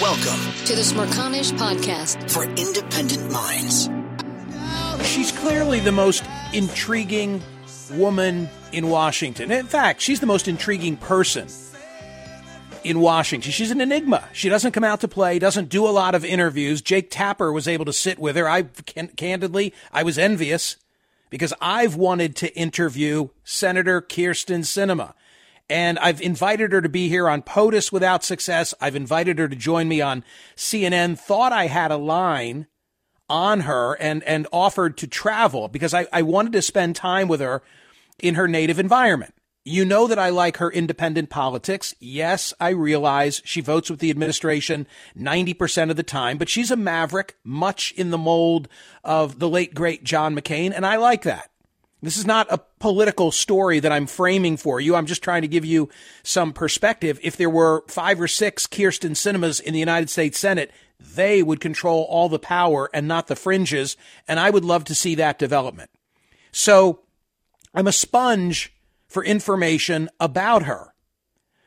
[0.00, 3.88] Welcome to the Smerconish Podcast for independent minds.
[5.06, 7.42] She's clearly the most intriguing
[7.92, 9.50] woman in Washington.
[9.50, 11.48] In fact, she's the most intriguing person
[12.84, 13.52] in Washington.
[13.52, 14.24] She's an enigma.
[14.32, 16.80] She doesn't come out to play, doesn't do a lot of interviews.
[16.80, 18.48] Jake Tapper was able to sit with her.
[18.48, 18.62] I
[19.16, 20.76] candidly, I was envious
[21.28, 25.14] because I've wanted to interview Senator Kyrsten Sinema.
[25.70, 28.74] And I've invited her to be here on POTUS without success.
[28.80, 30.24] I've invited her to join me on
[30.56, 31.16] CNN.
[31.16, 32.66] Thought I had a line
[33.28, 37.40] on her and, and offered to travel because I, I wanted to spend time with
[37.40, 37.62] her
[38.18, 39.32] in her native environment.
[39.64, 41.94] You know that I like her independent politics.
[42.00, 46.76] Yes, I realize she votes with the administration 90% of the time, but she's a
[46.76, 48.68] maverick, much in the mold
[49.04, 51.50] of the late great John McCain, and I like that.
[52.02, 54.94] This is not a political story that I'm framing for you.
[54.94, 55.90] I'm just trying to give you
[56.22, 57.20] some perspective.
[57.22, 61.60] If there were five or six Kyrsten Sinemas in the United States Senate, they would
[61.60, 63.96] control all the power and not the fringes.
[64.26, 65.90] And I would love to see that development.
[66.52, 67.00] So
[67.74, 68.72] I'm a sponge
[69.06, 70.94] for information about her,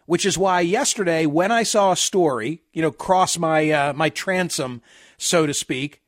[0.05, 4.09] which is why yesterday when I saw a story, you know, cross my, uh, my
[4.09, 4.81] transom,
[5.17, 6.01] so to speak,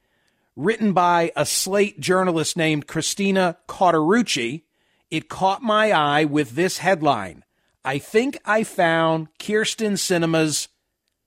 [0.56, 4.64] written by a Slate journalist named Christina Cauterucci,
[5.12, 7.44] it caught my eye with this headline.
[7.84, 10.70] I think I found Kyrsten Sinema's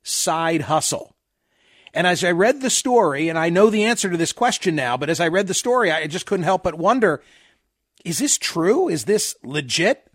[0.03, 1.15] side hustle.
[1.94, 4.97] And as I read the story, and I know the answer to this question now,
[4.97, 7.22] but as I read the story, I just couldn't help but wonder,
[8.05, 8.89] is this true?
[8.89, 10.10] Is this legit?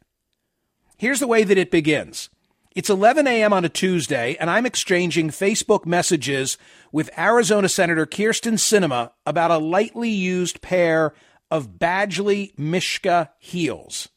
[0.98, 2.30] Here's the way that it begins.
[2.76, 3.54] It's 11 a.m.
[3.54, 6.58] on a Tuesday, and I'm exchanging Facebook messages
[6.92, 11.14] with Arizona Senator Kyrsten Sinema about a lightly used pair
[11.52, 14.10] of Badgley Mischka heels.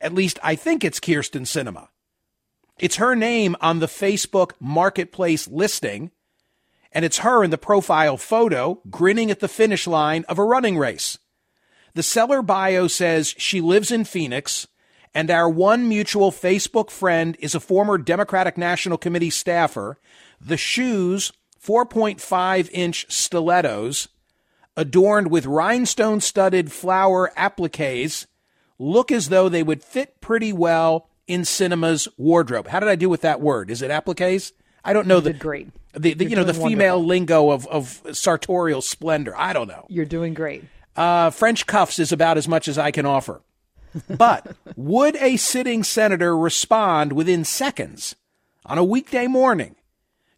[0.00, 1.86] At least I think it's Kyrsten Sinema.
[2.80, 6.10] It's her name on the Facebook marketplace listing,
[6.90, 10.76] and it's her in the profile photo grinning at the finish line of a running
[10.76, 11.18] race.
[11.94, 14.66] The seller bio says she lives in Phoenix
[15.16, 19.98] and our one mutual Facebook friend is a former Democratic National Committee staffer.
[20.42, 21.32] The shoes,
[21.64, 24.08] 4.5 inch stilettos,
[24.76, 28.26] adorned with rhinestone studded flower appliques,
[28.78, 32.68] look as though they would fit pretty well in Sinema's wardrobe.
[32.68, 33.70] How did I do with that word?
[33.70, 34.52] Is it appliques?
[34.84, 35.68] I don't know you the great.
[35.94, 37.06] The, the you know the female wonderful.
[37.06, 39.34] lingo of of sartorial splendor.
[39.34, 39.86] I don't know.
[39.88, 40.64] You're doing great.
[40.94, 43.40] Uh, French cuffs is about as much as I can offer.
[44.08, 48.16] But would a sitting senator respond within seconds
[48.64, 49.76] on a weekday morning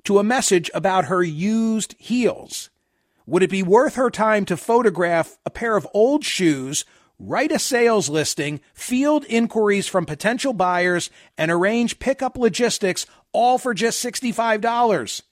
[0.04, 2.70] to a message about her used heels?
[3.26, 6.84] Would it be worth her time to photograph a pair of old shoes,
[7.18, 13.74] write a sales listing, field inquiries from potential buyers, and arrange pickup logistics all for
[13.74, 15.22] just $65?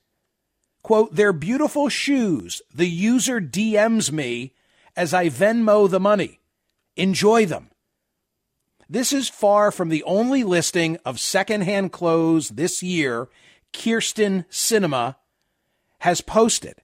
[0.83, 2.63] Quote, they're beautiful shoes.
[2.75, 4.53] The user DMs me
[4.95, 6.41] as I Venmo the money.
[6.97, 7.71] Enjoy them.
[8.89, 13.29] This is far from the only listing of secondhand clothes this year
[13.73, 15.17] Kyrsten Sinema
[16.01, 16.77] has posted.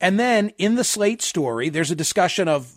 [0.00, 2.76] And then in the Slate story, there's a discussion of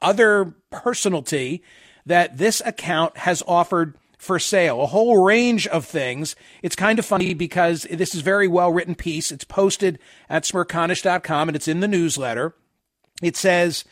[0.00, 1.62] other personality
[2.04, 6.34] that this account has offered for sale, a whole range of things.
[6.62, 9.30] It's kind of funny because this is very well written piece.
[9.30, 9.98] It's posted
[10.28, 12.54] at smerconish.com and it's in the newsletter.
[13.22, 13.84] It says,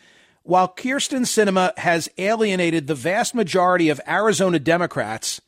[0.44, 5.40] while Kyrsten Sinema has alienated the vast majority of Arizona Democrats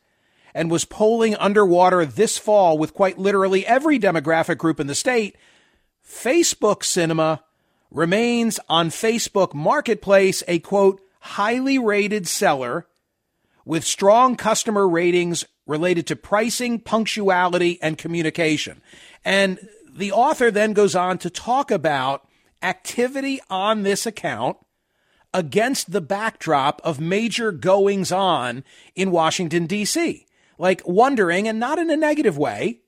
[0.55, 5.37] and was polling underwater this fall with quite literally every demographic group in the state,
[6.05, 7.41] Facebook Sinema
[7.91, 12.87] remains on Facebook Marketplace a quote, highly rated seller
[13.67, 18.81] with strong customer ratings related to pricing, punctuality, and communication.
[19.27, 19.59] And
[19.93, 22.27] the author then goes on to talk about
[22.63, 24.57] activity on this account
[25.37, 30.27] against the backdrop of major goings on in Washington, D.C.
[30.59, 32.81] Like wondering, and not in a negative way,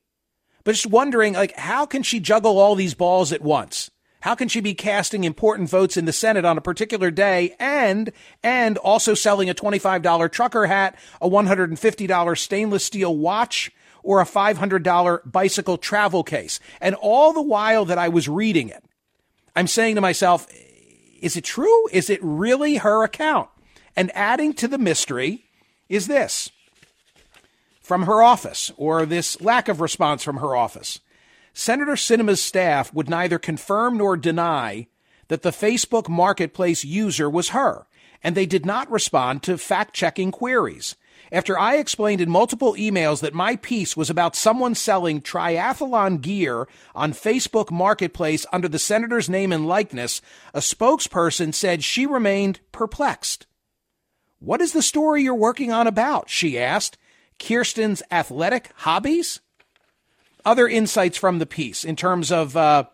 [0.65, 3.91] but just wondering, like, how can she juggle all these balls at once?
[4.21, 8.11] How can she be casting important votes in the Senate on a particular day and
[8.43, 13.71] and also selling a $25 trucker hat, a $150 stainless steel watch,
[14.03, 16.61] or a $500 bicycle travel case?
[16.81, 18.83] And all the while that I was reading it,
[19.55, 20.49] I'm saying to myself,
[21.23, 21.89] is it true?
[21.89, 23.49] Is it really her account?
[23.97, 25.45] And adding to the mystery
[25.89, 26.51] is this
[27.83, 31.01] from her office, or this lack of response from her office.
[31.55, 34.87] Senator Sinema's staff would neither confirm nor deny
[35.29, 37.87] that the Facebook Marketplace user was her,
[38.23, 40.97] and they did not respond to fact checking queries.
[41.31, 46.67] After I explained in multiple emails that my piece was about someone selling triathlon gear
[46.95, 50.21] on Facebook Marketplace under the senator's name and likeness,
[50.55, 53.47] a spokesperson said she remained perplexed.
[54.39, 56.31] What is the story you're working on about?
[56.31, 56.97] She asked.
[57.39, 59.41] Kyrsten's athletic hobbies?
[60.49, 62.85] other insights from the piece in terms of uh,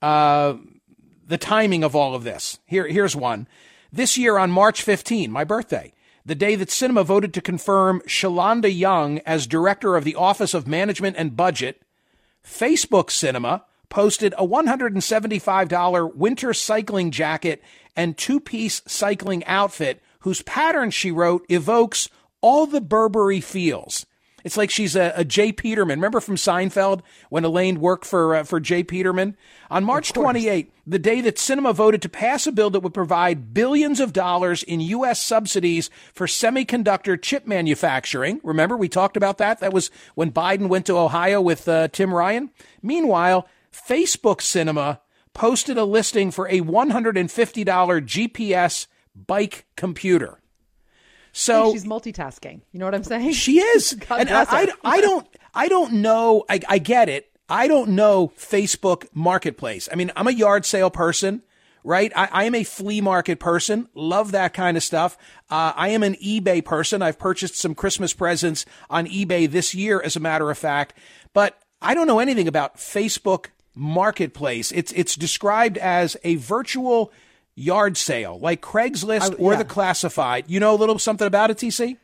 [0.00, 0.54] uh,
[1.26, 2.58] the timing of all of this.
[2.66, 3.48] Here, here's one.
[3.92, 5.92] This year on March 15, my birthday,
[6.26, 10.66] the day that Sinema voted to confirm Shalanda Young as director of the Office of
[10.66, 11.82] Management and Budget,
[12.44, 17.62] Facebook Sinema posted a $175 winter cycling jacket
[17.94, 22.08] and two piece cycling outfit whose pattern, she wrote, evokes
[22.40, 24.06] all the Burberry feels.
[24.44, 25.52] It's like she's a, a J.
[25.52, 25.98] Peterman.
[25.98, 27.00] Remember from Seinfeld
[27.30, 28.82] when Elaine worked for uh, for J.
[28.82, 29.36] Peterman?
[29.70, 33.54] On March 28, the day that Sinema voted to pass a bill that would provide
[33.54, 35.20] billions of dollars in U.S.
[35.22, 38.40] subsidies for semiconductor chip manufacturing.
[38.44, 39.60] Remember, we talked about that?
[39.60, 42.50] That was when Biden went to Ohio with uh, Tim Ryan.
[42.82, 45.00] Meanwhile, Facebook Sinema
[45.32, 50.38] posted a listing for a $150 GPS bike computer.
[51.36, 52.60] So she's multitasking.
[52.72, 53.32] You know what I'm saying?
[53.32, 53.92] She is.
[54.08, 56.44] and I, I, I, don't I don't know.
[56.48, 57.30] I, I get it.
[57.48, 59.88] I don't know Facebook Marketplace.
[59.92, 61.42] I mean, I'm a yard sale person,
[61.82, 62.12] right?
[62.14, 63.88] I, I am a flea market person.
[63.94, 65.18] Love that kind of stuff.
[65.50, 67.02] Uh, I am an eBay person.
[67.02, 70.94] I've purchased some Christmas presents on eBay this year, as a matter of fact.
[71.32, 74.70] But I don't know anything about Facebook Marketplace.
[74.70, 77.12] It's it's described as a virtual
[77.54, 79.58] yard sale like Craigslist I, or yeah.
[79.58, 80.44] the classified.
[80.48, 81.96] You know a little something about it, TC?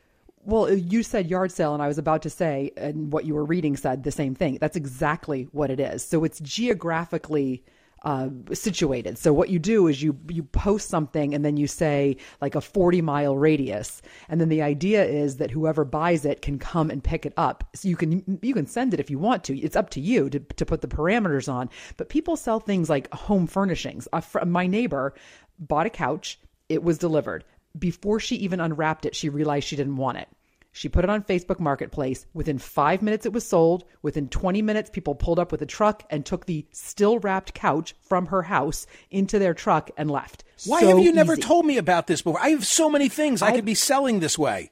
[0.45, 3.35] Well, uh, you said yard sale, and I was about to say, and what you
[3.35, 4.59] were reading said the same thing.
[4.61, 6.03] That's exactly what it is.
[6.05, 7.63] So it's geographically
[8.03, 9.19] uh, situated.
[9.19, 12.61] So what you do is you you post something and then you say like a
[12.61, 17.05] 40 mile radius, and then the idea is that whoever buys it can come and
[17.05, 17.65] pick it up.
[17.75, 19.59] So you can you can send it if you want to.
[19.59, 21.69] It's up to you to to put the parameters on.
[21.97, 24.09] But people sell things like home furnishings.
[24.13, 25.15] Uh, my neighbor
[25.59, 26.39] bought a couch.
[26.69, 27.45] It was delivered.
[27.79, 30.29] Before she even unwrapped it, she realized she didn't want it.
[30.73, 32.27] She put it on Facebook Marketplace.
[32.33, 33.85] Within five minutes, it was sold.
[34.03, 37.95] Within 20 minutes, people pulled up with a truck and took the still wrapped couch
[38.01, 40.45] from her house into their truck and left.
[40.67, 42.41] Why so have you never told me about this before?
[42.41, 44.71] I have so many things I, I could be selling this way.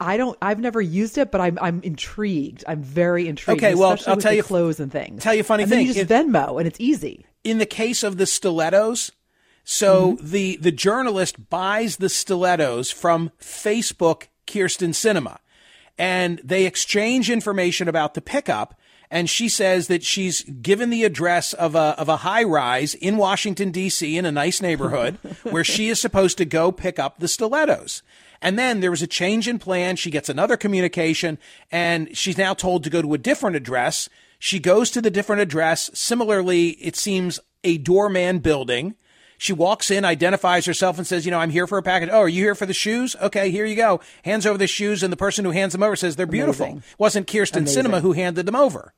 [0.00, 0.38] I don't.
[0.40, 2.62] I've never used it, but I'm I'm intrigued.
[2.68, 3.62] I'm very intrigued.
[3.62, 5.22] Okay, well, I'll tell you clothes and things.
[5.22, 5.86] Tell you a funny and thing.
[5.86, 7.26] Then you just Venmo, and it's easy.
[7.42, 9.10] In the case of the stilettos,
[9.64, 10.26] so mm-hmm.
[10.28, 15.38] the the journalist buys the stilettos from Facebook Kyrsten Sinema.
[15.96, 18.74] And they exchange information about the pickup.
[19.10, 23.16] And she says that she's given the address of a, of a high rise in
[23.16, 25.14] Washington, D.C., in a nice neighborhood
[25.44, 28.02] where she is supposed to go pick up the stilettos.
[28.40, 29.96] And then there was a change in plan.
[29.96, 31.38] She gets another communication
[31.70, 34.08] and she's now told to go to a different address.
[34.38, 35.90] She goes to the different address.
[35.94, 38.94] Similarly, it seems a doorman building.
[39.38, 42.10] She walks in, identifies herself, and says, You know, I'm here for a package.
[42.12, 43.16] Oh, are you here for the shoes?
[43.22, 44.00] Okay, here you go.
[44.24, 46.66] Hands over the shoes, and the person who hands them over says, They're beautiful.
[46.66, 46.82] Amazing.
[46.98, 47.84] Wasn't Kyrsten Amazing.
[47.84, 48.92] Sinema who handed them over.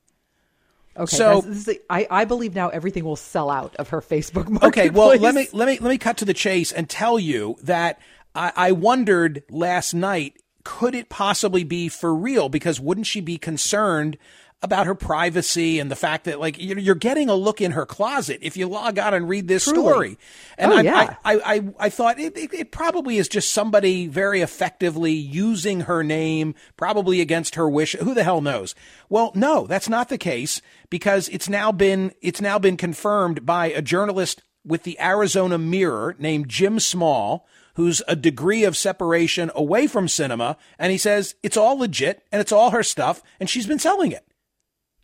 [0.97, 4.63] Okay, so is, I, I believe now everything will sell out of her Facebook marketplace.
[4.71, 7.57] Okay, well let me let me let me cut to the chase and tell you
[7.63, 8.01] that
[8.35, 12.49] I, I wondered last night could it possibly be for real?
[12.49, 14.19] Because wouldn't she be concerned
[14.63, 18.39] about her privacy and the fact that like you're getting a look in her closet
[18.43, 19.79] if you log on and read this Truly.
[19.79, 20.19] story.
[20.59, 21.17] And oh, I, yeah.
[21.25, 26.05] I, I, I, thought it, it, it, probably is just somebody very effectively using her
[26.05, 27.95] name, probably against her wish.
[27.95, 28.75] Who the hell knows?
[29.09, 33.69] Well, no, that's not the case because it's now been, it's now been confirmed by
[33.69, 39.87] a journalist with the Arizona Mirror named Jim Small who's a degree of separation away
[39.87, 40.57] from Sinema.
[40.79, 44.13] and he says it's all legit and it's all her stuff, and she's been selling
[44.13, 44.27] it.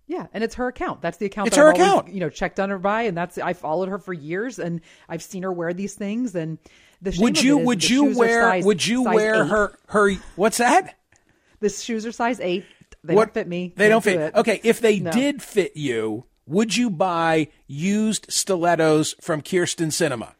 [0.09, 1.03] Yeah, and it's her account.
[1.03, 1.49] That's the account.
[1.49, 2.15] It's that her I've always, account.
[2.15, 5.23] you know, checked on her by, and that's I followed her for years, and I've
[5.23, 6.35] seen her wear these things.
[6.37, 6.59] And
[7.03, 9.49] the Would you would you wear size- would you wear eight.
[9.49, 10.95] her her what's that?
[11.61, 12.65] The shoes are size eight.
[13.03, 13.73] They what don't fit me.
[13.77, 14.33] They don't fit.
[14.35, 14.41] do.
[14.41, 15.11] Okay, if they No.
[15.11, 20.35] did fit you, would you buy used stilettos from Kyrsten Sinema?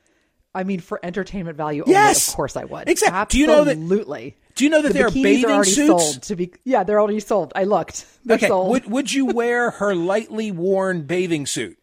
[0.57, 2.29] I mean, for entertainment value, only, Yes!
[2.29, 2.89] of course I would.
[2.89, 4.37] Exact- do you know that- Absolutely.
[4.57, 5.89] Do you know that the there are bathing are already suits?
[6.13, 9.27] sold to be yeah they're already sold i looked they're okay, sold would would you
[9.27, 11.77] wear her lightly worn bathing suit?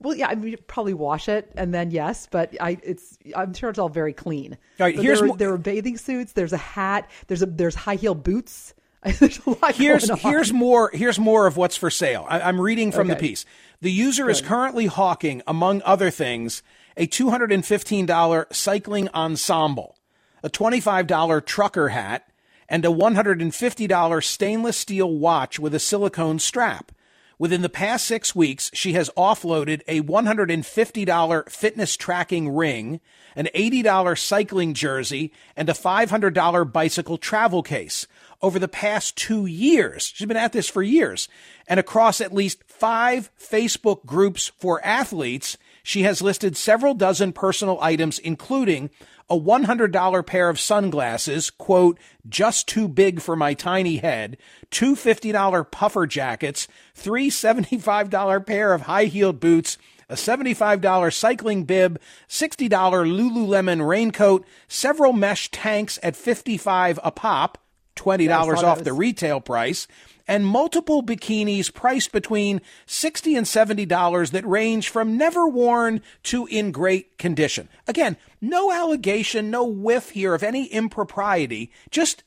[0.00, 3.70] well yeah i mean probably wash it and then yes but i it's i'm sure
[3.70, 6.56] it's all very clean All right, But here's there, there are bathing suits there's a
[6.58, 8.72] hat there's a there's high heel boots
[9.18, 12.24] there's a lot Here's here's more here's more of what's for sale.
[12.28, 13.44] I, I'm reading from the piece.
[13.80, 16.62] The user is currently hawking, among other things,
[16.96, 19.96] a two hundred and fifteen dollar cycling ensemble,
[20.42, 22.28] a twenty five dollar trucker hat,
[22.68, 26.92] and a one hundred and fifty dollar stainless steel watch with a silicone strap.
[27.38, 32.98] Within the past six weeks, she has offloaded a $150 fitness tracking ring,
[33.34, 38.06] an $80 cycling jersey, and a $500 bicycle travel case.
[38.40, 41.28] Over the past two years, she's been at this for years,
[41.68, 47.78] and across at least five Facebook groups for athletes, she has listed several dozen personal
[47.80, 48.90] items, including
[49.30, 51.96] a $100 pair of sunglasses, quote,
[52.28, 54.36] just too big for my tiny head,
[54.72, 56.66] two $50 puffer jackets,
[56.96, 59.78] three $75 pair of high heeled boots,
[60.08, 67.58] a $75 cycling bib, $60 Lululemon raincoat, several mesh tanks at 55 a pop,
[67.94, 69.86] $20 Yeah, off the retail price,
[70.28, 76.72] and multiple bikinis priced between 60 and $70 that range from never worn to in
[76.72, 77.68] great condition.
[77.86, 82.24] Again, no allegation, no whiff here of any impropriety, just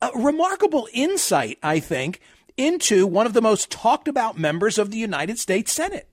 [0.00, 2.20] a remarkable insight, I think,
[2.56, 6.08] into one of the most talked about members of the United States Senate.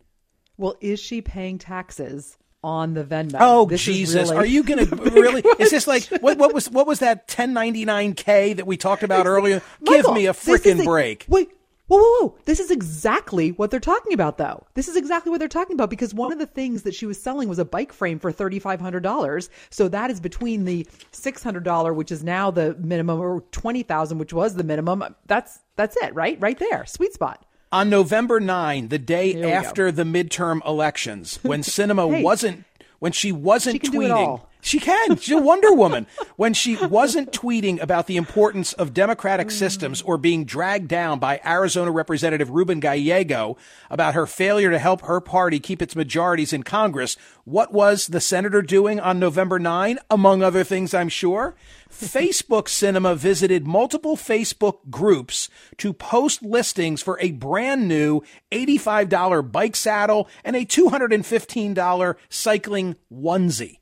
[0.57, 4.30] well is she paying taxes on the venmo Oh This Jesus!
[4.30, 5.44] really- Are you going to really?
[5.60, 6.38] Is this like what?
[6.38, 9.62] What was what was that 1099k that we talked about earlier?
[9.84, 11.25] Give me a freaking break.
[11.30, 11.50] Wait,
[11.88, 12.36] whoa, whoa, whoa.
[12.46, 14.66] This is exactly what they're talking about, though.
[14.74, 17.22] This is exactly what they're talking about because one of the things that she was
[17.22, 19.50] selling was a bike frame for $3,500.
[19.70, 24.56] So that is between the $600, which is now the minimum, or 20000 which was
[24.56, 25.04] the minimum.
[25.28, 26.38] That's that's it, right?
[26.42, 26.86] Right there.
[26.86, 27.46] Sweet spot.
[27.71, 29.47] On November 9, the day we go.
[29.49, 32.23] after the midterm elections, when Sinema Hey.
[32.23, 32.65] wasn't
[32.99, 34.41] when she wasn't She tweeting.
[34.62, 34.80] Do it all.
[34.80, 35.18] She can.
[35.18, 36.08] She's a Wonder Woman.
[36.36, 39.51] When she wasn't tweeting about the importance of democratic mm.
[39.51, 43.58] systems or being dragged down by Arizona Representative Ruben Gallego
[43.89, 48.22] about her failure to help her party keep its majorities in Congress, what was the
[48.22, 49.98] senator doing on November 9?
[50.10, 51.56] Among other things, I'm sure.
[51.92, 59.75] Facebook Sinema visited multiple Facebook groups to post listings for a brand new $85 bike
[59.75, 63.78] saddle and a $215 cycling onesie.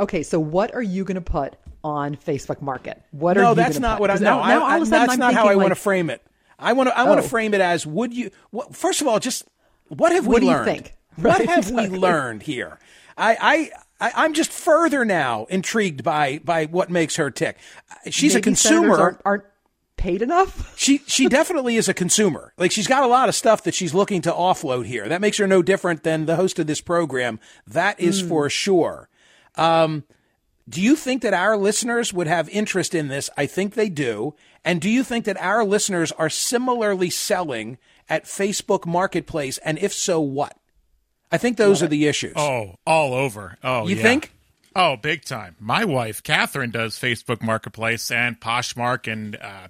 [0.00, 1.54] Okay, so what are you going to put
[1.84, 3.00] on Facebook Market?
[3.12, 4.00] What are no, you that's not put?
[4.00, 4.20] what I know.
[4.40, 5.74] now- now all I, of a sudden that's I'm not how I thinking, want to
[5.80, 6.22] frame it.
[6.58, 6.98] I want to.
[6.98, 7.28] I want to Oh.
[7.28, 8.30] frame it as: Would you?
[8.50, 9.44] What, first of all, just
[9.88, 10.64] what have we What you learned?
[10.66, 10.94] think?
[11.16, 12.78] What have we learned here?
[13.16, 17.58] I, I, I, I'm just further now intrigued by by what makes her tick.
[18.10, 18.98] She's a maybe senators consumer.
[19.00, 19.44] Aren't, aren't
[19.98, 20.72] paid enough?
[20.78, 22.54] She she definitely is a consumer.
[22.56, 25.08] Like she's got a lot of stuff that she's looking to offload here.
[25.08, 27.38] That makes her no different than the host of this program.
[27.66, 29.09] That is is for sure.
[29.56, 30.04] Um,
[30.68, 33.28] do you think that our listeners would have interest in this?
[33.36, 34.34] I think they do.
[34.64, 37.78] And do you think that our listeners are similarly selling
[38.08, 39.58] at Facebook Marketplace?
[39.58, 40.56] And if so, what?
[41.32, 42.34] I think those are the issues.
[42.36, 43.56] Oh, all over.
[43.62, 44.02] Oh, You yeah.
[44.02, 44.32] think?
[44.76, 45.56] Oh, big time.
[45.58, 49.68] My wife, Catherine, does Facebook Marketplace and Poshmark and uh,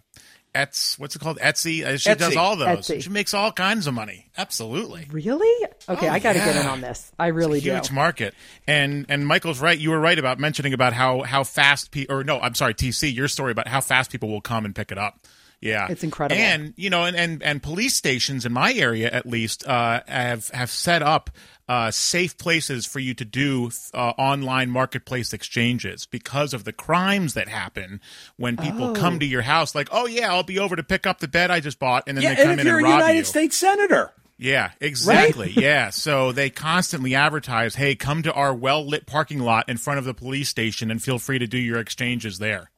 [0.55, 0.99] Ets.
[0.99, 1.39] What's it called?
[1.39, 1.85] Etsy.
[1.85, 2.19] Uh, She Etsy.
[2.19, 2.87] does all those.
[2.89, 3.03] Etsy.
[3.03, 4.27] She makes all kinds of money.
[4.37, 5.07] Absolutely.
[5.11, 5.67] Really?
[5.89, 7.13] Okay, Oh, I got to get in on this.
[7.19, 7.95] I really It's a huge do.
[7.95, 8.35] market.
[8.67, 9.79] And and Michael's right.
[9.79, 13.15] You were right about mentioning about how how fast pe- or no, I'm sorry, TC,
[13.15, 15.21] your story about how fast people will come and pick it up.
[15.61, 16.41] Yeah, It's incredible.
[16.41, 20.49] And you know, and and, and police stations in my area at least uh, have
[20.51, 21.29] have set up
[21.69, 27.35] uh, safe places for you to do uh, online marketplace exchanges because of the crimes
[27.35, 28.01] that happen
[28.37, 29.75] when people come to your house.
[29.75, 32.17] Like, oh yeah, I'll be over to pick up the bed I just bought, and
[32.17, 33.25] then yeah, they come and if in you're and a rob United you.
[33.25, 35.53] States senator, Yeah, exactly.
[35.57, 35.91] yeah.
[35.91, 40.07] So they constantly advertise, hey, come to our well lit parking lot in front of
[40.07, 42.71] the police station and feel free to do your exchanges there.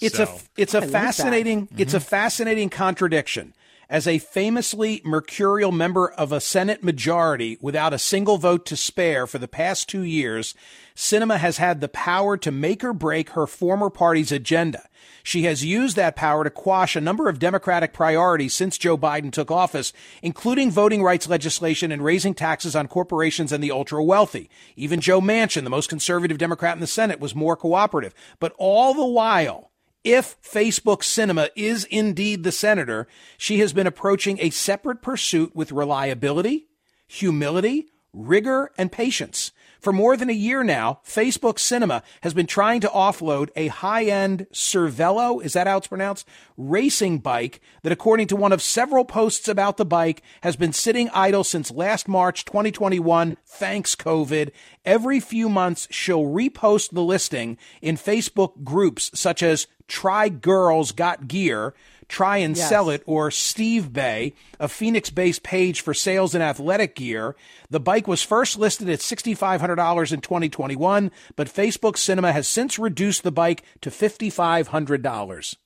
[0.00, 1.96] It's so, a it's a I like fascinating it's Mm-hmm.
[1.96, 3.54] a fascinating contradiction
[3.88, 9.26] As a famously mercurial member of a Senate majority without a single vote to spare
[9.26, 10.54] for the past two years,
[10.94, 14.88] Sinema has had the power to make or break her former party's agenda.
[15.24, 19.32] She has used that power to quash a number of Democratic priorities since Joe Biden
[19.32, 19.92] took office,
[20.22, 24.48] including voting rights legislation and raising taxes on corporations and the ultra wealthy.
[24.76, 28.14] Even Joe Manchin, the most conservative Democrat in the Senate, was more cooperative.
[28.38, 29.69] But all the while,
[30.04, 35.72] if Facebook Sinema is indeed the senator, she has been approaching a separate pursuit with
[35.72, 36.66] reliability,
[37.06, 39.52] humility, rigor, and patience.
[39.80, 44.46] For more than a year now, Facebook Sinema has been trying to offload a high-end
[44.52, 46.28] Cervelo, is that how it's pronounced?
[46.58, 51.08] Racing bike that according to one of several posts about the bike has been sitting
[51.14, 54.50] idle since last March 2021 thanks COVID.
[54.84, 61.26] Every few months she'll repost the listing in Facebook groups such as Tri Girls Got
[61.26, 61.74] Gear,
[62.10, 62.68] Try and Yes.
[62.68, 67.36] Sell It, or Steve Bay, a Phoenix based page for sales and athletic gear.
[67.70, 73.22] The bike was first listed at $6,500 in 2021, but Facebook Sinema has since reduced
[73.22, 75.56] the bike to $5,500.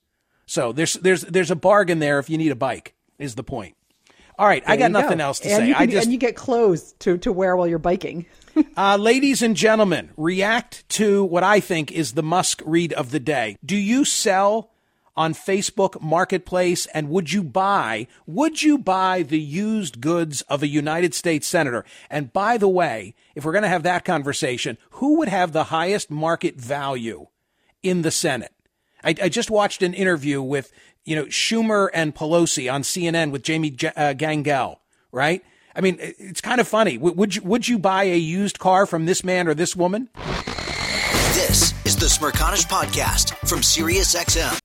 [0.45, 3.75] So there's, there's, there's a bargain there if you need a bike, is the point.
[4.37, 5.23] All right, I got nothing go.
[5.23, 5.67] else to and say.
[5.69, 8.27] You can, I just and you get clothes to, to wear while you're biking.
[8.77, 13.19] uh, ladies and gentlemen, react to what I think is the Musk read of the
[13.19, 13.57] day.
[13.65, 14.69] Do you sell
[15.15, 20.67] on Facebook Marketplace and would you buy, would you buy the used goods of a
[20.67, 21.85] United States Senator?
[22.09, 25.65] And by the way, if we're going to have that conversation, who would have the
[25.65, 27.27] highest market value
[27.83, 28.53] in the Senate?
[29.03, 30.71] I, I just watched an interview with,
[31.05, 34.81] you know, Schumer and Pelosi on CNN with Jamie J- uh, Gangel,
[35.11, 35.43] right?
[35.75, 36.97] I mean, it's kind of funny.
[36.97, 40.09] Would you would you buy a used car from this man or this woman?
[41.33, 44.64] This is the Smerconish Podcast from SiriusXM.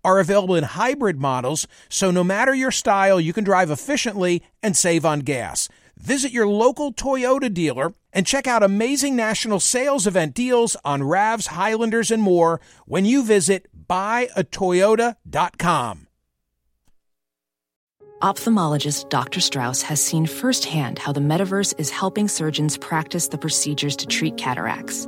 [0.03, 4.75] are available in hybrid models, so no matter your style, you can drive efficiently and
[4.75, 5.69] save on gas.
[5.97, 11.45] Visit your local Toyota dealer and check out amazing national sales event deals on RAVs,
[11.47, 16.07] Highlanders, and more when you visit buyatoyota.com.
[18.21, 19.39] Ophthalmologist Dr.
[19.39, 24.37] Strauss has seen firsthand how the metaverse is helping surgeons practice the procedures to treat
[24.37, 25.07] cataracts.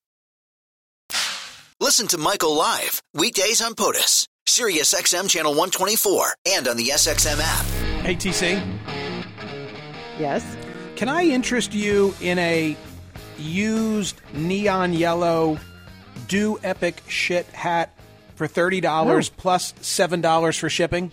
[1.81, 7.39] Listen to Michael live weekdays on POTUS, Sirius XM channel 124, and on the SXM
[7.41, 7.65] app.
[8.05, 8.61] Hey, TC,
[10.19, 10.45] Yes.
[10.95, 12.77] can I interest you in a
[13.39, 15.57] used neon yellow
[16.27, 17.97] do epic shit hat
[18.35, 21.11] for $30 plus $7 for shipping?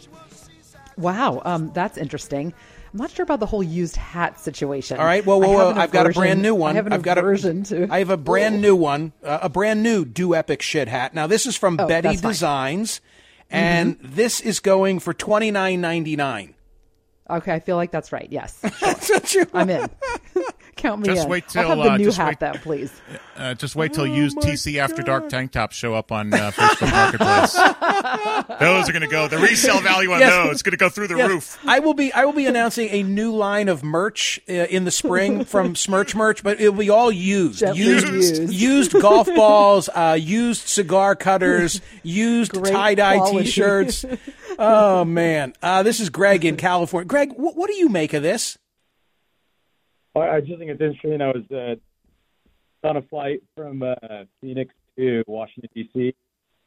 [0.98, 1.40] Wow.
[1.46, 2.52] Um, that's interesting.
[2.92, 4.98] I'm not sure about the whole used hat situation.
[4.98, 5.24] All right.
[5.24, 5.82] Whoa, I whoa, have whoa!
[5.82, 6.72] I've got a brand new one.
[6.72, 7.88] I have an I've got aversion a, to.
[7.90, 11.14] I have a brand new one, uh, a brand new do epic shit hat.
[11.14, 12.30] Now this is from Oh, Betty fine.
[12.30, 13.00] Designs,
[13.50, 16.54] and this is going for twenty nine ninety nine.
[17.30, 18.28] Okay, I feel like that's right.
[18.30, 18.58] Yes,
[19.26, 19.46] sure.
[19.52, 19.88] I'm in.
[20.78, 21.28] Count me Just in.
[21.28, 22.92] wait till I'll have the uh, new just hat wait, then, please.
[23.38, 26.90] Uh, just wait till used TC After Dark tank tops show up on uh, Facebook
[26.90, 27.52] Marketplace.
[28.58, 29.28] those are going to go.
[29.28, 30.32] The resale value on Yes.
[30.32, 31.28] those is going to go through the Yes.
[31.28, 31.58] roof.
[31.64, 34.90] I will be I will be announcing a new line of merch uh, in the
[34.90, 38.52] spring from Smirch Merch, but it'll be all used, Gently used, used.
[38.52, 43.44] used golf balls, uh, used cigar cutters, used tie dye quality.
[43.44, 44.04] T-shirts.
[44.58, 47.06] oh man, uh, this is Greg in California.
[47.06, 48.58] Greg, wh- what do you make of this?
[50.20, 51.20] I just think it's interesting.
[51.20, 53.94] I was uh, on a flight from uh,
[54.40, 56.14] Phoenix to Washington D.C.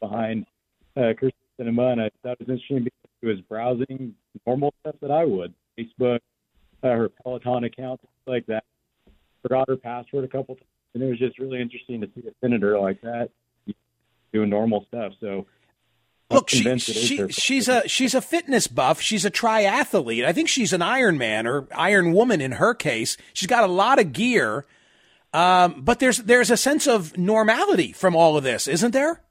[0.00, 0.46] behind
[0.96, 4.14] uh, Kyrsten Sinema, and I thought it was interesting because she was browsing
[4.46, 6.20] normal stuff that I would, Facebook,
[6.82, 8.64] uh, her Peloton account, things like that.
[9.42, 12.32] Forgot her password a couple times, and it was just really interesting to see a
[12.40, 13.30] senator like that
[14.32, 15.12] doing normal stuff.
[15.20, 15.46] So.
[16.32, 19.00] Look, she, convinced it is she she's a she's a fitness buff.
[19.00, 20.24] She's a triathlete.
[20.24, 23.16] I think she's an Iron Man or Iron Woman in her case.
[23.32, 24.66] She's got a lot of gear,
[25.32, 29.22] um, but there's there's a sense of normality from all of this, isn't there?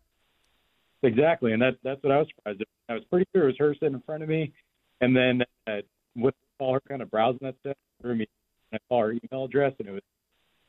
[1.04, 2.62] Exactly, and that that's what I was surprised.
[2.62, 2.68] At.
[2.90, 4.54] I was pretty sure it was her sitting in front of me,
[5.00, 5.82] and then uh,
[6.16, 8.28] with all her kind of browsing that stuff through me,
[8.74, 10.04] I saw her email address, and it was,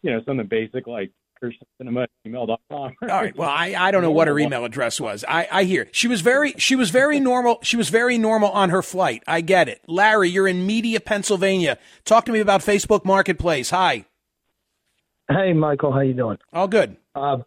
[0.03, 1.11] you know, something basic like
[1.43, 2.57] kirstencinema gmail.com.
[3.03, 3.37] All right.
[3.37, 5.25] Well, I, I don't know what her email address was.
[5.29, 7.59] I, I hear she was very she was very normal.
[7.63, 9.23] She was very normal on her flight.
[9.27, 9.81] I get it.
[9.89, 11.79] Larry, you're in Media, Pennsylvania.
[12.05, 13.71] Talk to me about Facebook Marketplace.
[13.71, 14.05] Hi.
[15.29, 16.39] Hey, Michael, how you doing?
[16.53, 16.97] All good.
[17.15, 17.39] Uh,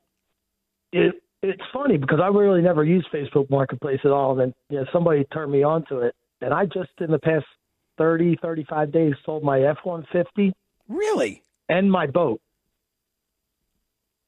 [0.92, 4.32] it it's funny because I really never used Facebook Marketplace at all.
[4.32, 7.20] And then you know, somebody turned me on to it, and I just in the
[7.20, 7.46] past
[7.98, 10.54] 30, 35 days sold my F one fifty
[10.90, 11.44] Really?
[11.70, 12.40] and my boat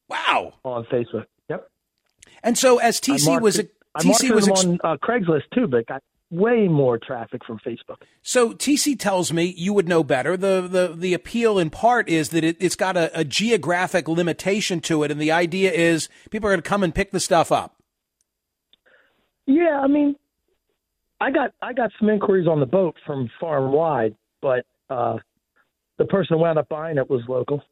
[0.08, 0.54] Wow.
[0.64, 1.26] on Facebook.
[1.48, 1.68] Yep.
[2.42, 5.66] And so as TC was marketed- I TC was them ex- on uh, Craigslist too,
[5.66, 8.02] but got way more traffic from Facebook.
[8.22, 10.36] So TC tells me you would know better.
[10.36, 14.80] The the the appeal in part is that it, it's got a, a geographic limitation
[14.82, 17.50] to it, and the idea is people are going to come and pick the stuff
[17.50, 17.76] up.
[19.46, 20.14] Yeah, I mean,
[21.20, 25.16] I got I got some inquiries on the boat from far and wide, but uh,
[25.96, 27.62] the person who wound up buying it was local.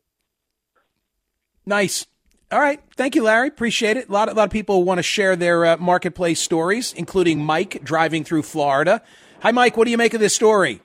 [1.66, 2.06] Nice.
[2.52, 2.80] All right.
[2.96, 3.48] Thank you, Larry.
[3.48, 4.08] Appreciate it.
[4.08, 7.82] A lot, a lot of people want to share their uh, marketplace stories, including Mike
[7.82, 9.02] driving through Florida.
[9.40, 9.76] Hi, Mike.
[9.76, 10.80] What do you make of this story?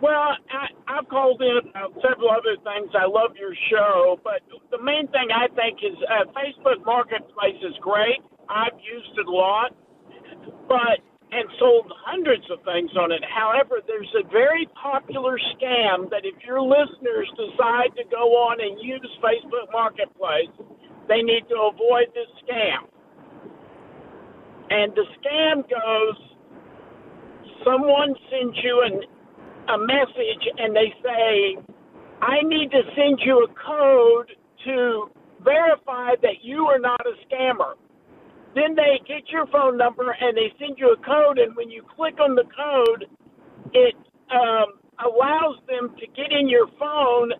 [0.00, 2.92] Well, I, I've called in about several other things.
[2.94, 7.74] I love your show, but the main thing I think is uh, Facebook Marketplace is
[7.80, 8.20] great.
[8.48, 9.74] I've used it a lot,
[10.68, 11.00] but
[11.34, 13.22] and sold hundreds of things on it.
[13.26, 18.78] However, there's a very popular scam that if your listeners decide to go on and
[18.78, 20.54] use Facebook Marketplace,
[21.08, 22.86] they need to avoid this scam.
[24.70, 26.16] And the scam goes
[27.64, 29.00] someone sends you an,
[29.74, 31.56] a message and they say,
[32.20, 34.30] I need to send you a code
[34.66, 35.10] to
[35.42, 37.74] verify that you are not a scammer.
[38.54, 41.82] Then they get your phone number and they send you a code, and when you
[41.96, 43.06] click on the code,
[43.72, 43.94] it
[44.30, 47.32] um, allows them to get in your phone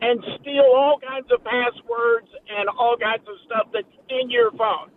[0.00, 4.90] and steal all kinds of passwords and all kinds of stuff that's in your phone.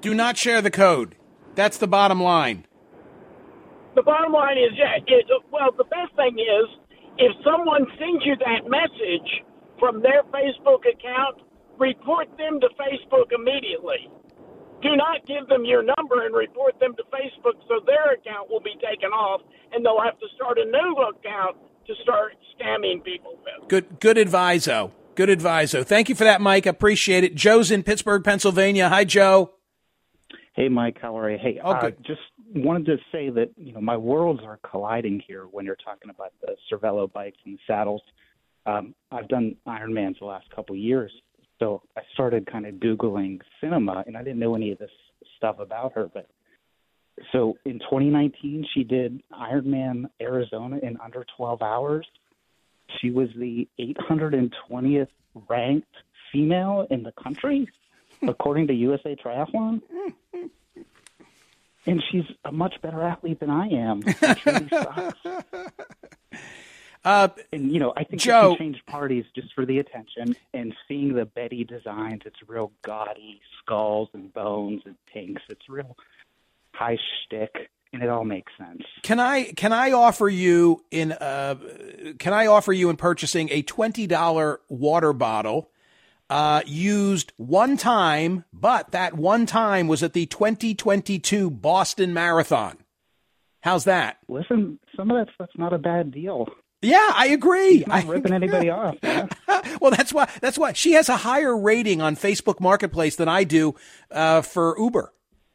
[0.00, 1.16] Do not share the code.
[1.54, 2.64] That's the bottom line.
[3.96, 6.66] The bottom line is, yeah, it, well, the best thing is
[7.18, 9.42] if someone sends you that message
[9.80, 11.42] from their Facebook account,
[11.78, 14.10] report them to Facebook immediately.
[14.82, 18.60] Do not give them your number and report them to Facebook so their account will
[18.60, 19.40] be taken off
[19.72, 23.68] and they'll have to start a new account to start scamming people with.
[23.68, 24.92] Good, good adviso.
[25.16, 25.84] Good adviso.
[25.84, 26.64] Thank you for that, Mike.
[26.66, 27.34] Appreciate it.
[27.34, 28.88] Joe's in Pittsburgh, Pennsylvania.
[28.88, 29.50] Hi, Joe.
[30.54, 31.38] Hey, Mike, how are you?
[31.38, 32.20] Hey, Oh, uh, just
[32.54, 36.32] wanted to say that you know my worlds are colliding here when you're talking about
[36.40, 38.02] the Cervelo bikes and the saddles.
[38.66, 41.10] Um, I've done Ironmans the last couple of years,
[41.58, 44.90] so I started kind of googling Sinema, and I didn't know any of this
[45.36, 46.08] stuff about her.
[46.12, 46.28] But
[47.32, 52.06] so in 2019, she did Ironman Arizona in under 12 hours.
[53.00, 55.08] She was the 820th
[55.48, 55.94] ranked
[56.32, 57.68] female in the country,
[58.22, 59.82] according to USA Triathlon.
[61.86, 64.02] And she's a much better athlete than I am.
[67.04, 67.40] Which really sucks.
[67.40, 70.36] Uh, and you know, I think Joe- we can change parties just for the attention
[70.54, 72.22] and seeing the Betty designs.
[72.24, 75.42] It's real gaudy skulls and bones and tanks.
[75.48, 75.96] It's real
[76.74, 78.82] high shtick, and it all makes sense.
[79.02, 81.56] Can I can I offer you in uh
[82.18, 85.70] can I offer you in purchasing a twenty dollar water bottle
[86.30, 92.12] uh used one time, but that one time was at the twenty twenty two Boston
[92.14, 92.78] Marathon.
[93.60, 94.18] How's that?
[94.28, 96.46] Listen, some of that stuff's not a bad deal.
[96.80, 97.84] Yeah, I agree.
[97.88, 98.96] I'm not ripping anybody off.
[99.80, 103.44] well, that's why that's why she has a higher rating on Facebook Marketplace than I
[103.44, 103.74] do
[104.10, 105.12] uh, for Uber.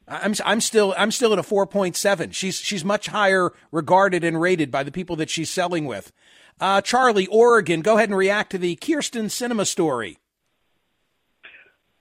[0.08, 2.34] I'm I'm still I'm still at a 4.7.
[2.34, 6.12] She's she's much higher regarded and rated by the people that she's selling with.
[6.60, 10.20] Uh, Charlie, Oregon, go ahead and react to the Kyrsten Sinema story.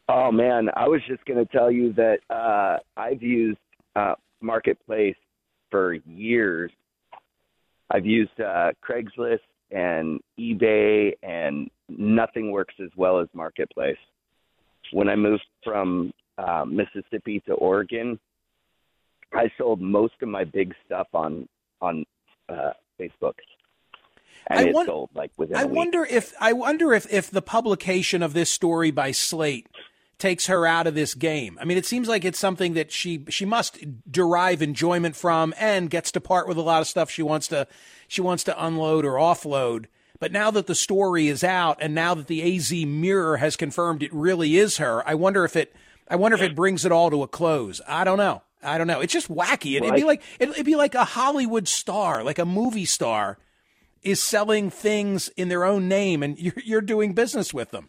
[0.09, 3.59] Oh man, I was just going to tell you that uh, I've used
[3.95, 5.17] uh, Marketplace
[5.71, 6.73] for years.
[7.93, 13.99] I've used uh, Craigslist and eBay, and nothing works as well as Marketplace.
[14.93, 18.19] When I moved from uh, Mississippi to Oregon,
[19.33, 21.49] I sold most of my big stuff on
[21.81, 22.05] on
[22.49, 23.35] uh, Facebook.
[24.47, 28.23] And I won- sold like within I wonder if I wonder if if the publication
[28.23, 29.67] of this story by Slate
[30.19, 31.59] takes her out of this game.
[31.61, 35.91] I mean, it seems like it's something that she she must derive enjoyment from and
[35.91, 37.67] gets to part with a lot of stuff she wants to
[38.09, 39.87] she wants to unload or offload.
[40.21, 44.05] But now that the story is out and now that the AZ Mirror has confirmed
[44.05, 45.75] it really is her, I wonder if it
[46.09, 47.81] I wonder if it brings it all to a close.
[47.89, 48.43] I don't know.
[48.63, 49.01] I don't know.
[49.01, 49.77] It's just wacky.
[49.77, 53.39] It, would be like it'd be like a Hollywood star, like a movie star
[54.03, 57.89] is selling things in their own name and you're, you're doing business with them.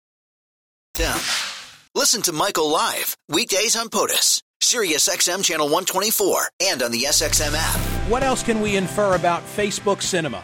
[1.95, 8.09] Listen to Michael live weekdays on POTUS, SiriusXM channel 124, and on the SXM app.
[8.09, 10.41] What else can we infer about Facebook Sinema?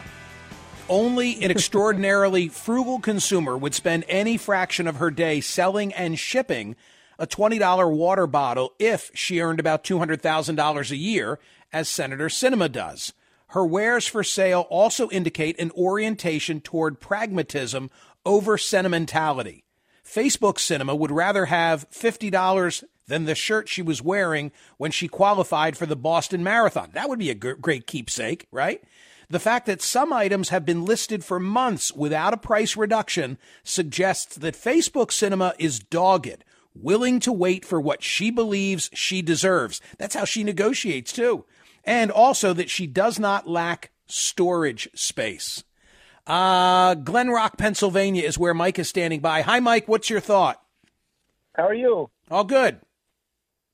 [0.88, 6.76] Only an extraordinarily frugal consumer would spend any fraction of her day selling and shipping
[7.18, 11.38] a $20 water bottle if she earned about $200,000 a year,
[11.72, 13.12] as Senator Sinema does.
[13.48, 17.90] Her wares for sale also indicate an orientation toward pragmatism
[18.24, 19.64] over sentimentality.
[20.08, 25.76] Facebook Sinema would rather have $50 than the shirt she was wearing when she qualified
[25.76, 26.90] for the Boston Marathon.
[26.92, 28.82] That would be a great keepsake, right?
[29.30, 34.36] The fact that some items have been listed for months without a price reduction suggests
[34.36, 36.44] that Facebook Sinema is dogged,
[36.74, 39.80] willing to wait for what she believes she deserves.
[39.98, 41.44] That's how she negotiates, too.
[41.84, 45.64] And also that she does not lack storage space.
[46.28, 49.40] Uh, Glen Rock, Pennsylvania is where Mike is standing by.
[49.40, 49.88] Hi, Mike.
[49.88, 50.60] What's your thought?
[51.54, 52.10] How are you?
[52.30, 52.80] All good.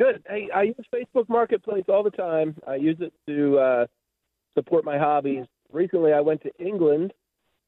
[0.00, 0.22] Good.
[0.28, 2.56] Hey, I use Facebook Marketplace all the time.
[2.66, 3.86] I use it to uh,
[4.56, 5.46] support my hobbies.
[5.72, 7.12] Recently, I went to England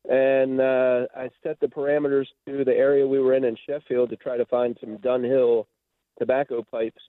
[0.09, 4.17] and uh, I set the parameters to the area we were in in Sheffield to
[4.17, 5.67] try to find some Dunhill
[6.19, 7.03] tobacco pipes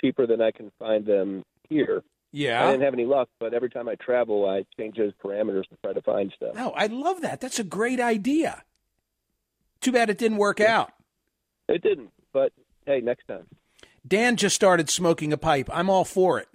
[0.00, 2.02] cheaper than I can find them here.
[2.32, 2.66] Yeah.
[2.66, 5.76] I didn't have any luck, but every time I travel, I change those parameters to
[5.82, 6.54] try to find stuff.
[6.54, 7.40] No, I love that.
[7.40, 8.64] That's a great idea.
[9.80, 10.92] Too bad it didn't work out.
[11.68, 12.52] It didn't, but
[12.86, 13.46] hey, next time.
[14.06, 15.68] Dan just started smoking a pipe.
[15.72, 16.48] I'm all for it.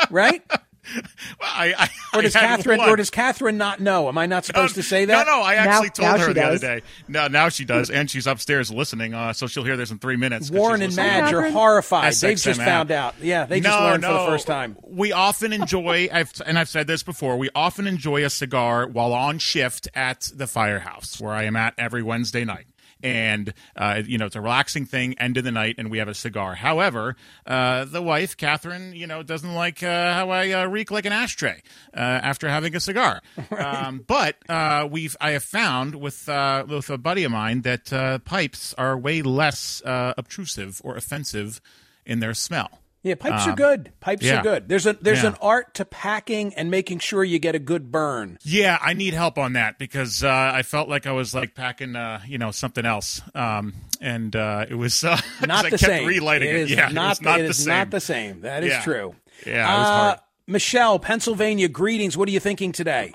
[0.10, 0.42] right?
[1.40, 2.78] Well, I, I, Or does I Catherine?
[2.78, 2.88] one.
[2.90, 4.08] Or does Catherine not know?
[4.08, 5.26] Am I not supposed to say that?
[5.26, 6.82] No, no, I actually Now- told now her she the other day.
[7.08, 10.16] No, now she does, and she's upstairs listening, uh, so she'll hear this in three
[10.16, 10.50] minutes.
[10.50, 10.94] Warren and.
[10.94, 11.52] Madge are Catherine?
[11.52, 12.12] horrified.
[12.14, 13.14] They've just found out.
[13.20, 14.76] Yeah, they just No, learned for the first time.
[14.82, 19.12] We often enjoy, I've, and I've said this before, we often enjoy a cigar while
[19.12, 22.66] on shift at the firehouse, where I am at every Wednesday night.
[23.04, 26.08] And, uh, you know, it's a relaxing thing, end of the night, and we have
[26.08, 26.54] a cigar.
[26.54, 31.04] However, uh, the wife, Catherine, you know, doesn't like uh, how I uh, reek like
[31.04, 31.62] an ashtray
[31.94, 33.20] uh, after having a cigar.
[33.54, 37.92] Um, but uh, we've, I have found with, uh, with a buddy of mine that
[37.92, 41.60] uh, pipes are way less uh, obtrusive or offensive
[42.04, 42.80] in their smell.
[43.04, 43.92] Yeah, pipes are Um, good.
[44.00, 44.40] Pipes yeah.
[44.40, 44.66] are good.
[44.68, 45.28] There's a there's Yeah.
[45.30, 48.38] an art to packing and making sure you get a good burn.
[48.42, 51.96] Yeah, I need help on that because uh, I felt like I was like packing,
[51.96, 55.78] uh, you know, something else, um, and uh, it was uh, 'cause Not I the
[55.78, 56.08] kept same.
[56.08, 56.54] relighting it.
[56.56, 57.68] is Yeah, not, it not it the is same.
[57.68, 58.40] not the same.
[58.40, 58.80] That is Yeah.
[58.82, 59.14] true.
[59.46, 60.18] Yeah, it was Uh, hard.
[60.46, 62.16] Michelle, Pennsylvania, greetings.
[62.16, 63.12] What are you thinking today?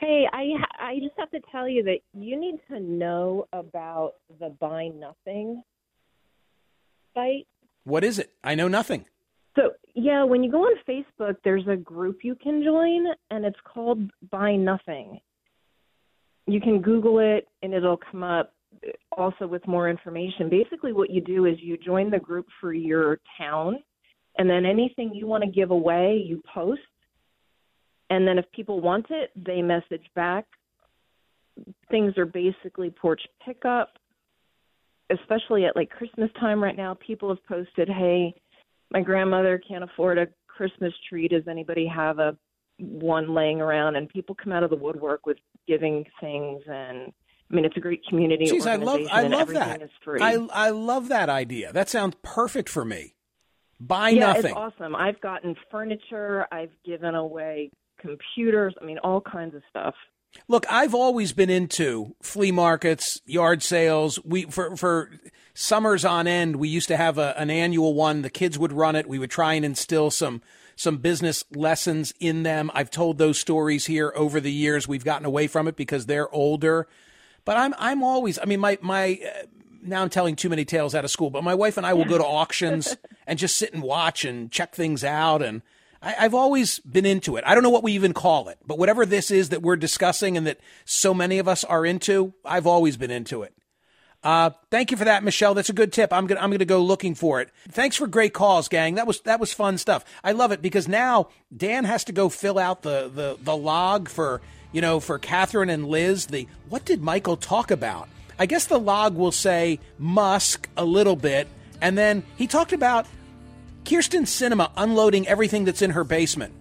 [0.00, 4.48] Hey, I I just have to tell you that you need to know about the
[4.50, 5.62] Buy Nothing
[7.14, 7.46] site.
[7.84, 8.32] What is it?
[8.42, 9.04] I know nothing.
[9.56, 13.60] So yeah, when you go on Facebook, there's a group you can join, and it's
[13.64, 15.20] called Buy Nothing.
[16.46, 18.52] You can Google it, and it'll come up
[19.16, 20.48] also with more information.
[20.50, 23.78] Basically, what you do is you join the group for your town,
[24.36, 26.80] and then anything you want to give away, you post.
[28.10, 30.44] And then if people want it, they message back.
[31.90, 33.90] Things are basically porch pickup,
[35.10, 36.94] especially at like Christmas time right now.
[36.94, 38.34] People have posted, "Hey,
[38.90, 41.28] my grandmother can't afford a Christmas tree.
[41.28, 42.36] Does anybody have a
[42.78, 47.12] one laying around?" And people come out of the woodwork with giving things, and
[47.50, 49.82] I mean, it's a great community Jeez, I love I love that.
[49.82, 50.20] is free.
[50.20, 51.72] I I love that idea.
[51.72, 53.14] That sounds perfect for me.
[53.80, 54.46] Buy yeah, nothing.
[54.46, 54.96] it's awesome.
[54.96, 56.46] I've gotten furniture.
[56.50, 58.74] I've given away computers.
[58.80, 59.94] I mean, all kinds of stuff.
[60.46, 64.18] Look, I've always been into flea markets, yard sales.
[64.24, 65.10] We for for
[65.54, 68.22] summers on end, we used to have a, an annual one.
[68.22, 69.08] The kids would run it.
[69.08, 70.42] We would try and instill some
[70.76, 72.70] some business lessons in them.
[72.74, 74.88] I've told those stories here over the years.
[74.88, 76.88] We've gotten away from it because they're older.
[77.44, 78.38] But I'm I'm always.
[78.38, 79.20] I mean, my my.
[79.24, 79.46] Uh,
[79.82, 82.06] now I'm telling too many tales out of school, but my wife and I will
[82.06, 85.42] go to auctions and just sit and watch and check things out.
[85.42, 85.60] And
[86.04, 87.44] I, I've always been into it.
[87.46, 90.36] I don't know what we even call it, but whatever this is that we're discussing
[90.36, 93.54] and that so many of us are into, I've always been into it.
[94.22, 95.52] Uh, thank you for that, Michelle.
[95.52, 96.10] That's a good tip.
[96.10, 97.50] I'm gonna I'm gonna go looking for it.
[97.68, 98.94] Thanks for great calls, gang.
[98.94, 100.02] That was that was fun stuff.
[100.24, 104.08] I love it because now Dan has to go fill out the the the log
[104.08, 104.40] for
[104.72, 106.26] you know for Catherine and Liz.
[106.26, 108.08] The what did Michael talk about?
[108.38, 111.46] I guess the log will say Musk a little bit,
[111.82, 113.06] and then he talked about
[113.84, 116.54] Kyrsten Sinema unloading everything that's in her basement.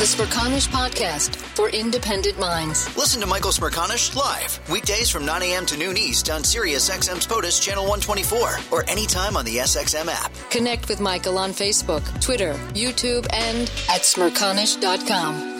[0.00, 2.96] The Smerconish Podcast for independent minds.
[2.96, 5.66] Listen to Michael Smerconish live weekdays from 9 a.m.
[5.66, 10.32] to noon East on Sirius XM's POTUS Channel 124 or anytime on the SXM app.
[10.48, 15.59] Connect with Michael on Facebook, Twitter, YouTube, and at smerconish.com.